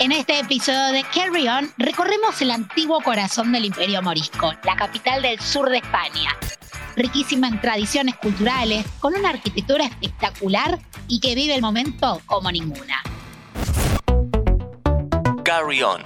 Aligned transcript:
En 0.00 0.12
este 0.12 0.40
episodio 0.40 0.92
de 0.92 1.04
Carry 1.14 1.46
On 1.46 1.70
recorremos 1.76 2.40
el 2.40 2.52
antiguo 2.52 3.02
corazón 3.02 3.52
del 3.52 3.66
Imperio 3.66 4.00
Morisco, 4.00 4.50
la 4.64 4.74
capital 4.74 5.20
del 5.20 5.38
sur 5.38 5.68
de 5.68 5.76
España. 5.76 6.30
Riquísima 6.96 7.48
en 7.48 7.60
tradiciones 7.60 8.16
culturales, 8.16 8.86
con 8.98 9.14
una 9.14 9.28
arquitectura 9.28 9.84
espectacular 9.84 10.78
y 11.06 11.20
que 11.20 11.34
vive 11.34 11.54
el 11.54 11.60
momento 11.60 12.18
como 12.24 12.50
ninguna. 12.50 13.02
Carry 15.44 15.82
On. 15.82 16.02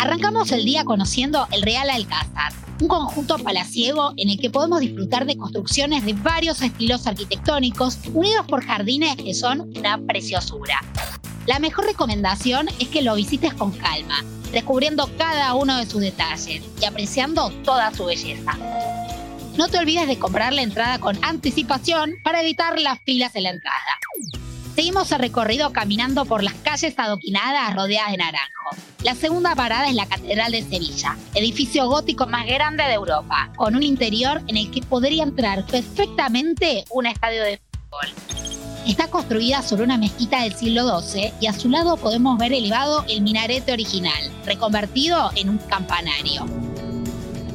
Arrancamos 0.00 0.50
el 0.52 0.64
día 0.64 0.86
conociendo 0.86 1.46
el 1.52 1.60
Real 1.60 1.90
Alcázar, 1.90 2.54
un 2.80 2.88
conjunto 2.88 3.36
palaciego 3.36 4.14
en 4.16 4.30
el 4.30 4.40
que 4.40 4.48
podemos 4.48 4.80
disfrutar 4.80 5.26
de 5.26 5.36
construcciones 5.36 6.06
de 6.06 6.14
varios 6.14 6.62
estilos 6.62 7.06
arquitectónicos 7.06 7.98
unidos 8.14 8.46
por 8.46 8.64
jardines 8.64 9.14
que 9.16 9.34
son 9.34 9.70
una 9.76 9.98
preciosura. 9.98 10.80
La 11.48 11.60
mejor 11.60 11.86
recomendación 11.86 12.68
es 12.78 12.88
que 12.88 13.00
lo 13.00 13.14
visites 13.14 13.54
con 13.54 13.72
calma, 13.72 14.22
descubriendo 14.52 15.08
cada 15.16 15.54
uno 15.54 15.78
de 15.78 15.86
sus 15.86 16.02
detalles 16.02 16.62
y 16.78 16.84
apreciando 16.84 17.48
toda 17.64 17.90
su 17.94 18.04
belleza. 18.04 18.52
No 19.56 19.68
te 19.68 19.78
olvides 19.78 20.06
de 20.08 20.18
comprar 20.18 20.52
la 20.52 20.60
entrada 20.60 20.98
con 20.98 21.18
anticipación 21.24 22.16
para 22.22 22.42
evitar 22.42 22.78
las 22.78 22.98
filas 23.00 23.34
en 23.34 23.44
la 23.44 23.50
entrada. 23.52 23.98
Seguimos 24.74 25.10
el 25.10 25.20
recorrido 25.20 25.72
caminando 25.72 26.26
por 26.26 26.42
las 26.42 26.52
calles 26.52 26.92
adoquinadas 26.98 27.74
rodeadas 27.74 28.10
de 28.10 28.18
naranjo. 28.18 28.76
La 29.02 29.14
segunda 29.14 29.54
parada 29.54 29.88
es 29.88 29.94
la 29.94 30.04
Catedral 30.04 30.52
de 30.52 30.60
Sevilla, 30.60 31.16
edificio 31.34 31.88
gótico 31.88 32.26
más 32.26 32.44
grande 32.44 32.84
de 32.84 32.92
Europa, 32.92 33.50
con 33.56 33.74
un 33.74 33.82
interior 33.82 34.42
en 34.48 34.58
el 34.58 34.70
que 34.70 34.82
podría 34.82 35.22
entrar 35.22 35.64
perfectamente 35.64 36.84
un 36.90 37.06
estadio 37.06 37.42
de 37.42 37.58
fútbol. 37.72 38.27
Está 38.88 39.08
construida 39.08 39.60
sobre 39.60 39.84
una 39.84 39.98
mezquita 39.98 40.42
del 40.42 40.54
siglo 40.54 40.98
XII 41.02 41.34
y 41.40 41.46
a 41.46 41.52
su 41.52 41.68
lado 41.68 41.98
podemos 41.98 42.38
ver 42.38 42.54
elevado 42.54 43.04
el 43.06 43.20
minarete 43.20 43.70
original, 43.70 44.18
reconvertido 44.46 45.30
en 45.36 45.50
un 45.50 45.58
campanario. 45.58 46.46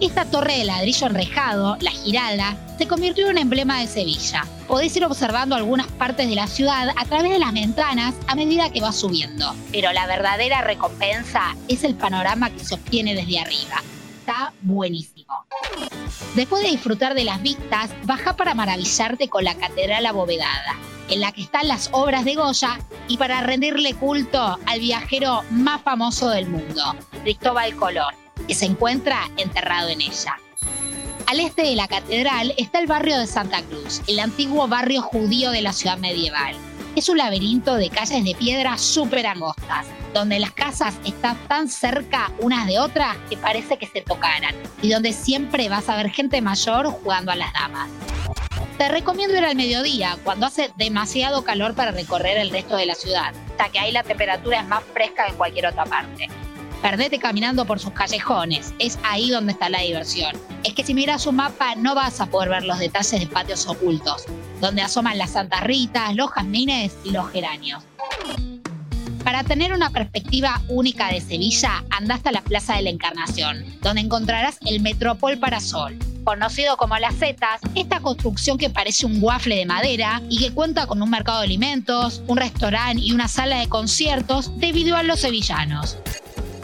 Esta 0.00 0.24
torre 0.24 0.58
de 0.58 0.64
ladrillo 0.64 1.06
enrejado, 1.06 1.76
la 1.80 1.92
Giralda, 1.92 2.56
se 2.78 2.88
convirtió 2.88 3.26
en 3.26 3.36
un 3.36 3.38
emblema 3.38 3.78
de 3.78 3.86
Sevilla. 3.86 4.44
Podéis 4.66 4.96
ir 4.96 5.04
observando 5.04 5.54
algunas 5.54 5.86
partes 5.86 6.28
de 6.28 6.34
la 6.34 6.48
ciudad 6.48 6.88
a 6.96 7.04
través 7.04 7.30
de 7.30 7.38
las 7.38 7.52
ventanas 7.52 8.16
a 8.26 8.34
medida 8.34 8.70
que 8.70 8.80
va 8.80 8.90
subiendo. 8.90 9.54
Pero 9.70 9.92
la 9.92 10.08
verdadera 10.08 10.62
recompensa 10.62 11.54
es 11.68 11.84
el 11.84 11.94
panorama 11.94 12.50
que 12.50 12.64
se 12.64 12.74
obtiene 12.74 13.14
desde 13.14 13.38
arriba. 13.38 13.80
Está 14.18 14.52
buenísimo. 14.62 15.19
Después 16.34 16.62
de 16.62 16.70
disfrutar 16.70 17.14
de 17.14 17.24
las 17.24 17.42
vistas, 17.42 17.90
baja 18.04 18.36
para 18.36 18.54
maravillarte 18.54 19.28
con 19.28 19.44
la 19.44 19.54
catedral 19.54 20.06
abovedada 20.06 20.76
en 21.10 21.20
la 21.20 21.32
que 21.32 21.42
están 21.42 21.68
las 21.68 21.90
obras 21.92 22.24
de 22.24 22.36
Goya 22.36 22.78
y 23.08 23.18
para 23.18 23.40
rendirle 23.40 23.94
culto 23.94 24.58
al 24.66 24.80
viajero 24.80 25.42
más 25.50 25.82
famoso 25.82 26.30
del 26.30 26.48
mundo, 26.48 26.94
Cristóbal 27.22 27.74
Colón, 27.74 28.14
que 28.46 28.54
se 28.54 28.66
encuentra 28.66 29.28
enterrado 29.36 29.88
en 29.88 30.00
ella. 30.00 30.36
Al 31.26 31.40
este 31.40 31.62
de 31.62 31.76
la 31.76 31.88
catedral 31.88 32.54
está 32.56 32.78
el 32.78 32.86
barrio 32.86 33.18
de 33.18 33.26
Santa 33.26 33.62
Cruz, 33.62 34.02
el 34.06 34.20
antiguo 34.20 34.66
barrio 34.68 35.02
judío 35.02 35.50
de 35.50 35.62
la 35.62 35.72
ciudad 35.72 35.98
medieval. 35.98 36.56
Es 36.96 37.08
un 37.08 37.18
laberinto 37.18 37.76
de 37.76 37.88
calles 37.88 38.24
de 38.24 38.34
piedra 38.34 38.76
súper 38.76 39.26
angostas, 39.26 39.86
donde 40.12 40.40
las 40.40 40.50
casas 40.50 40.98
están 41.04 41.36
tan 41.46 41.68
cerca 41.68 42.32
unas 42.40 42.66
de 42.66 42.80
otras 42.80 43.16
que 43.28 43.36
parece 43.36 43.78
que 43.78 43.86
se 43.86 44.02
tocaran, 44.02 44.54
y 44.82 44.90
donde 44.90 45.12
siempre 45.12 45.68
vas 45.68 45.88
a 45.88 45.96
ver 45.96 46.10
gente 46.10 46.42
mayor 46.42 46.86
jugando 46.86 47.30
a 47.30 47.36
las 47.36 47.52
damas. 47.52 47.88
Te 48.76 48.88
recomiendo 48.88 49.36
ir 49.36 49.44
al 49.44 49.54
mediodía, 49.54 50.18
cuando 50.24 50.46
hace 50.46 50.72
demasiado 50.76 51.44
calor 51.44 51.74
para 51.74 51.92
recorrer 51.92 52.38
el 52.38 52.50
resto 52.50 52.76
de 52.76 52.86
la 52.86 52.94
ciudad, 52.96 53.32
hasta 53.50 53.68
que 53.68 53.78
ahí 53.78 53.92
la 53.92 54.02
temperatura 54.02 54.60
es 54.60 54.66
más 54.66 54.82
fresca 54.92 55.26
que 55.26 55.30
en 55.30 55.36
cualquier 55.36 55.66
otra 55.66 55.84
parte. 55.84 56.28
Perdete 56.82 57.18
caminando 57.18 57.66
por 57.66 57.78
sus 57.78 57.92
callejones, 57.92 58.72
es 58.78 58.98
ahí 59.02 59.28
donde 59.30 59.52
está 59.52 59.68
la 59.68 59.80
diversión. 59.80 60.34
Es 60.64 60.72
que 60.72 60.82
si 60.82 60.94
miras 60.94 61.26
un 61.26 61.36
mapa 61.36 61.74
no 61.74 61.94
vas 61.94 62.22
a 62.22 62.26
poder 62.26 62.48
ver 62.48 62.64
los 62.64 62.78
detalles 62.78 63.20
de 63.20 63.26
patios 63.26 63.66
ocultos, 63.66 64.24
donde 64.62 64.80
asoman 64.80 65.18
las 65.18 65.32
Santas 65.32 65.62
Ritas, 65.62 66.14
los 66.14 66.30
jazmines 66.30 66.96
y 67.04 67.10
los 67.10 67.30
geranios. 67.30 67.84
Para 69.24 69.44
tener 69.44 69.74
una 69.74 69.90
perspectiva 69.90 70.62
única 70.68 71.08
de 71.12 71.20
Sevilla, 71.20 71.84
anda 71.90 72.14
hasta 72.14 72.32
la 72.32 72.40
Plaza 72.40 72.76
de 72.76 72.82
la 72.82 72.90
Encarnación, 72.90 73.62
donde 73.82 74.00
encontrarás 74.00 74.56
el 74.64 74.80
Metropol 74.80 75.38
Parasol, 75.38 75.98
conocido 76.24 76.78
como 76.78 76.96
Las 76.96 77.16
Zetas, 77.16 77.60
esta 77.74 78.00
construcción 78.00 78.56
que 78.56 78.70
parece 78.70 79.04
un 79.04 79.22
waffle 79.22 79.56
de 79.56 79.66
madera 79.66 80.22
y 80.30 80.38
que 80.38 80.52
cuenta 80.52 80.86
con 80.86 81.02
un 81.02 81.10
mercado 81.10 81.40
de 81.40 81.44
alimentos, 81.44 82.22
un 82.26 82.38
restaurante 82.38 83.02
y 83.02 83.12
una 83.12 83.28
sala 83.28 83.58
de 83.58 83.68
conciertos 83.68 84.58
debido 84.58 84.96
a 84.96 85.02
los 85.02 85.20
sevillanos. 85.20 85.98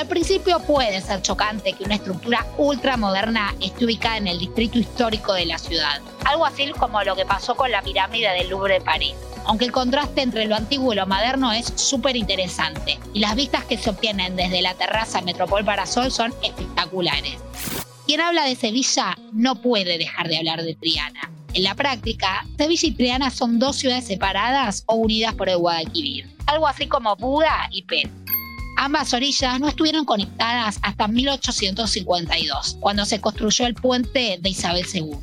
Al 0.00 0.08
principio 0.08 0.58
puede 0.60 0.98
ser 1.02 1.20
chocante 1.20 1.74
que 1.74 1.84
una 1.84 1.96
estructura 1.96 2.46
ultramoderna 2.56 3.54
esté 3.60 3.84
ubicada 3.84 4.16
en 4.16 4.28
el 4.28 4.38
distrito 4.38 4.78
histórico 4.78 5.34
de 5.34 5.44
la 5.44 5.58
ciudad, 5.58 6.00
algo 6.24 6.46
así 6.46 6.70
como 6.70 7.02
lo 7.02 7.14
que 7.14 7.26
pasó 7.26 7.54
con 7.54 7.70
la 7.70 7.82
pirámide 7.82 8.30
del 8.30 8.48
Louvre 8.48 8.74
de 8.74 8.80
París. 8.80 9.12
Aunque 9.44 9.66
el 9.66 9.72
contraste 9.72 10.22
entre 10.22 10.46
lo 10.46 10.56
antiguo 10.56 10.94
y 10.94 10.96
lo 10.96 11.06
moderno 11.06 11.52
es 11.52 11.74
súper 11.76 12.16
interesante 12.16 12.98
y 13.12 13.20
las 13.20 13.36
vistas 13.36 13.66
que 13.66 13.76
se 13.76 13.90
obtienen 13.90 14.36
desde 14.36 14.62
la 14.62 14.72
terraza 14.72 15.20
Metropol 15.20 15.66
Parasol 15.66 16.10
son 16.10 16.32
espectaculares. 16.42 17.36
Quien 18.06 18.22
habla 18.22 18.46
de 18.46 18.56
Sevilla 18.56 19.18
no 19.34 19.56
puede 19.56 19.98
dejar 19.98 20.28
de 20.28 20.38
hablar 20.38 20.62
de 20.62 20.76
Triana. 20.76 21.30
En 21.52 21.62
la 21.62 21.74
práctica, 21.74 22.46
Sevilla 22.56 22.88
y 22.88 22.92
Triana 22.92 23.30
son 23.30 23.58
dos 23.58 23.76
ciudades 23.76 24.06
separadas 24.06 24.82
o 24.86 24.94
unidas 24.94 25.34
por 25.34 25.50
el 25.50 25.58
Guadalquivir, 25.58 26.26
algo 26.46 26.66
así 26.66 26.86
como 26.86 27.16
Buda 27.16 27.68
y 27.70 27.82
Pen. 27.82 28.19
Ambas 28.82 29.12
orillas 29.12 29.60
no 29.60 29.68
estuvieron 29.68 30.06
conectadas 30.06 30.78
hasta 30.80 31.06
1852, 31.06 32.78
cuando 32.80 33.04
se 33.04 33.20
construyó 33.20 33.66
el 33.66 33.74
puente 33.74 34.38
de 34.40 34.48
Isabel 34.48 34.86
II. 34.90 35.18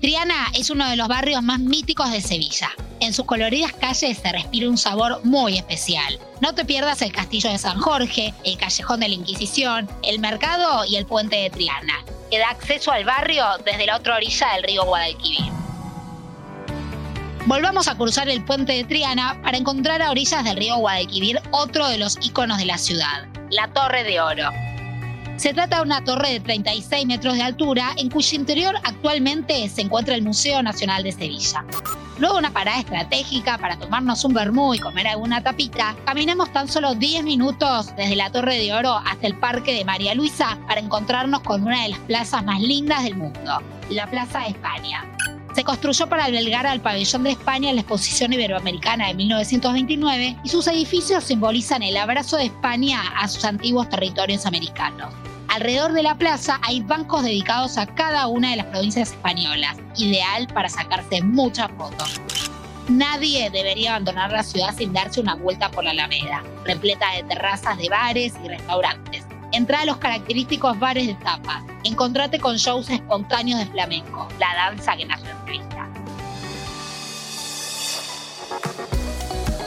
Triana 0.00 0.46
es 0.54 0.70
uno 0.70 0.88
de 0.88 0.96
los 0.96 1.06
barrios 1.06 1.42
más 1.42 1.60
míticos 1.60 2.10
de 2.10 2.22
Sevilla. 2.22 2.70
En 3.00 3.12
sus 3.12 3.26
coloridas 3.26 3.74
calles 3.74 4.16
se 4.16 4.32
respira 4.32 4.70
un 4.70 4.78
sabor 4.78 5.20
muy 5.24 5.58
especial. 5.58 6.18
No 6.40 6.54
te 6.54 6.64
pierdas 6.64 7.02
el 7.02 7.12
castillo 7.12 7.50
de 7.50 7.58
San 7.58 7.78
Jorge, 7.78 8.32
el 8.44 8.56
callejón 8.56 9.00
de 9.00 9.08
la 9.08 9.14
Inquisición, 9.14 9.86
el 10.02 10.18
mercado 10.18 10.86
y 10.86 10.96
el 10.96 11.04
puente 11.04 11.36
de 11.36 11.50
Triana, 11.50 12.02
que 12.30 12.38
da 12.38 12.48
acceso 12.48 12.92
al 12.92 13.04
barrio 13.04 13.44
desde 13.62 13.84
la 13.84 13.96
otra 13.96 14.16
orilla 14.16 14.54
del 14.54 14.62
río 14.62 14.86
Guadalquivir. 14.86 15.63
Volvamos 17.46 17.88
a 17.88 17.96
cruzar 17.96 18.30
el 18.30 18.42
puente 18.42 18.72
de 18.72 18.84
Triana 18.84 19.38
para 19.42 19.58
encontrar 19.58 20.00
a 20.00 20.10
orillas 20.10 20.42
del 20.44 20.56
río 20.56 20.78
Guadalquivir 20.78 21.42
otro 21.50 21.86
de 21.88 21.98
los 21.98 22.16
iconos 22.22 22.56
de 22.56 22.64
la 22.64 22.78
ciudad, 22.78 23.28
la 23.50 23.68
Torre 23.68 24.02
de 24.02 24.18
Oro. 24.18 24.48
Se 25.36 25.52
trata 25.52 25.76
de 25.76 25.82
una 25.82 26.02
torre 26.02 26.30
de 26.30 26.40
36 26.40 27.06
metros 27.06 27.34
de 27.34 27.42
altura 27.42 27.92
en 27.98 28.08
cuyo 28.08 28.38
interior 28.38 28.76
actualmente 28.82 29.68
se 29.68 29.82
encuentra 29.82 30.14
el 30.14 30.22
Museo 30.22 30.62
Nacional 30.62 31.02
de 31.02 31.12
Sevilla. 31.12 31.66
Luego 32.18 32.38
una 32.38 32.50
parada 32.50 32.78
estratégica 32.78 33.58
para 33.58 33.76
tomarnos 33.76 34.24
un 34.24 34.32
vermú 34.32 34.72
y 34.72 34.78
comer 34.78 35.06
alguna 35.06 35.42
tapita, 35.42 35.94
caminamos 36.06 36.50
tan 36.50 36.66
solo 36.66 36.94
10 36.94 37.24
minutos 37.24 37.94
desde 37.94 38.16
la 38.16 38.32
Torre 38.32 38.56
de 38.56 38.72
Oro 38.72 38.94
hasta 39.04 39.26
el 39.26 39.36
Parque 39.38 39.74
de 39.74 39.84
María 39.84 40.14
Luisa 40.14 40.58
para 40.66 40.80
encontrarnos 40.80 41.40
con 41.40 41.62
una 41.62 41.82
de 41.82 41.90
las 41.90 41.98
plazas 42.00 42.42
más 42.42 42.62
lindas 42.62 43.02
del 43.02 43.16
mundo, 43.16 43.60
la 43.90 44.06
Plaza 44.06 44.40
de 44.40 44.48
España. 44.48 45.04
Se 45.54 45.62
construyó 45.62 46.08
para 46.08 46.24
albergar 46.24 46.66
al 46.66 46.80
pabellón 46.80 47.22
de 47.22 47.30
España 47.30 47.70
en 47.70 47.76
la 47.76 47.82
exposición 47.82 48.32
iberoamericana 48.32 49.06
de 49.06 49.14
1929 49.14 50.38
y 50.42 50.48
sus 50.48 50.66
edificios 50.66 51.22
simbolizan 51.22 51.84
el 51.84 51.96
abrazo 51.96 52.36
de 52.36 52.46
España 52.46 53.00
a 53.16 53.28
sus 53.28 53.44
antiguos 53.44 53.88
territorios 53.88 54.46
americanos. 54.46 55.14
Alrededor 55.46 55.92
de 55.92 56.02
la 56.02 56.18
plaza 56.18 56.58
hay 56.62 56.80
bancos 56.80 57.22
dedicados 57.22 57.78
a 57.78 57.86
cada 57.86 58.26
una 58.26 58.50
de 58.50 58.56
las 58.56 58.66
provincias 58.66 59.12
españolas, 59.12 59.76
ideal 59.96 60.48
para 60.48 60.68
sacarse 60.68 61.22
muchas 61.22 61.70
fotos. 61.78 62.20
Nadie 62.88 63.48
debería 63.50 63.90
abandonar 63.90 64.32
la 64.32 64.42
ciudad 64.42 64.74
sin 64.76 64.92
darse 64.92 65.20
una 65.20 65.36
vuelta 65.36 65.70
por 65.70 65.84
la 65.84 65.92
Alameda, 65.92 66.42
repleta 66.64 67.12
de 67.12 67.22
terrazas 67.22 67.78
de 67.78 67.88
bares 67.88 68.34
y 68.44 68.48
restaurantes. 68.48 69.23
Entra 69.54 69.82
a 69.82 69.84
los 69.84 69.98
característicos 69.98 70.76
bares 70.80 71.06
de 71.06 71.14
tapas. 71.14 71.62
Encontrate 71.84 72.40
con 72.40 72.56
shows 72.56 72.90
espontáneos 72.90 73.60
de 73.60 73.66
flamenco, 73.66 74.26
la 74.40 74.52
danza 74.52 74.96
que 74.96 75.04
nació 75.04 75.30
en 75.30 75.44
Sevilla. 75.44 75.88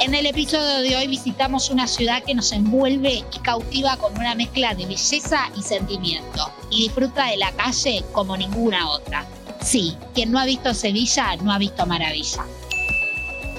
En 0.01 0.13
el 0.13 0.25
episodio 0.25 0.79
de 0.79 0.97
hoy 0.97 1.07
visitamos 1.07 1.69
una 1.69 1.87
ciudad 1.87 2.21
que 2.21 2.35
nos 2.35 2.51
envuelve 2.51 3.23
y 3.33 3.39
cautiva 3.39 3.95
con 3.95 4.13
una 4.17 4.35
mezcla 4.35 4.75
de 4.75 4.87
belleza 4.87 5.49
y 5.57 5.63
sentimiento 5.63 6.51
y 6.69 6.83
disfruta 6.83 7.27
de 7.27 7.37
la 7.37 7.53
calle 7.53 8.03
como 8.11 8.35
ninguna 8.35 8.89
otra. 8.89 9.25
Sí, 9.61 9.95
quien 10.13 10.33
no 10.33 10.39
ha 10.39 10.43
visto 10.43 10.73
Sevilla 10.73 11.37
no 11.37 11.53
ha 11.53 11.57
visto 11.57 11.85
maravilla. 11.85 12.43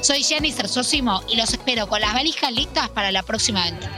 Soy 0.03 0.23
Jenny 0.23 0.53
Cersosimo 0.53 1.23
y 1.27 1.37
los 1.37 1.55
espero 1.55 1.89
con 1.89 2.03
las 2.03 2.13
valijas 2.13 2.53
listas 2.53 2.91
para 2.91 3.11
la 3.13 3.23
próxima 3.23 3.63
aventura. 3.63 3.98